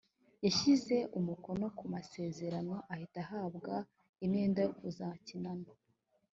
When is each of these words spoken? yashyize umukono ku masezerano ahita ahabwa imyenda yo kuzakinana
yashyize 0.45 0.95
umukono 1.19 1.65
ku 1.77 1.85
masezerano 1.93 2.75
ahita 2.93 3.19
ahabwa 3.25 3.73
imyenda 4.25 4.59
yo 4.65 4.71
kuzakinana 4.79 5.69